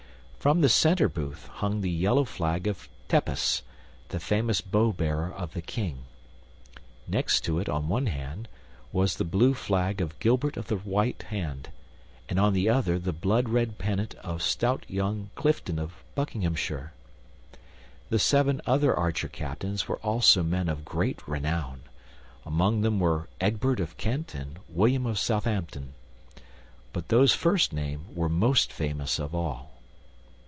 From 0.43 0.61
the 0.61 0.69
center 0.69 1.07
booth 1.07 1.45
hung 1.61 1.81
the 1.81 1.89
yellow 1.91 2.25
flag 2.25 2.65
of 2.65 2.89
Tepus, 3.07 3.61
the 4.09 4.19
famous 4.19 4.59
bow 4.59 4.91
bearer 4.91 5.31
of 5.31 5.53
the 5.53 5.61
King; 5.61 6.05
next 7.07 7.41
to 7.41 7.59
it, 7.59 7.69
on 7.69 7.87
one 7.87 8.07
hand, 8.07 8.47
was 8.91 9.17
the 9.17 9.23
blue 9.23 9.53
flag 9.53 10.01
of 10.01 10.17
Gilbert 10.17 10.57
of 10.57 10.65
the 10.65 10.77
White 10.77 11.21
Hand, 11.29 11.69
and 12.27 12.39
on 12.39 12.53
the 12.53 12.67
other 12.69 12.97
the 12.97 13.13
blood 13.13 13.49
red 13.49 13.77
pennant 13.77 14.15
of 14.23 14.41
stout 14.41 14.83
young 14.89 15.29
Clifton 15.35 15.77
of 15.77 16.03
Buckinghamshire. 16.15 16.91
The 18.09 18.17
seven 18.17 18.61
other 18.65 18.95
archer 18.95 19.27
captains 19.27 19.87
were 19.87 19.99
also 19.99 20.41
men 20.41 20.69
of 20.69 20.83
great 20.83 21.19
renown; 21.27 21.81
among 22.47 22.81
them 22.81 22.99
were 22.99 23.27
Egbert 23.39 23.79
of 23.79 23.95
Kent 23.97 24.33
and 24.33 24.57
William 24.69 25.05
of 25.05 25.19
Southampton; 25.19 25.93
but 26.93 27.09
those 27.09 27.35
first 27.35 27.73
named 27.73 28.15
were 28.15 28.27
most 28.27 28.73
famous 28.73 29.19
of 29.19 29.35
all. 29.35 29.67